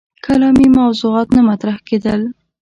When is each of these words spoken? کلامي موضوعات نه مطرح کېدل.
کلامي 0.25 0.67
موضوعات 0.79 1.27
نه 1.37 1.41
مطرح 1.49 1.77
کېدل. 1.87 2.21